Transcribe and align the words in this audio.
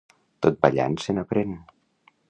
Tot 0.45 0.57
ballant 0.65 0.97
se 1.05 1.17
n'aprèn. 1.19 1.57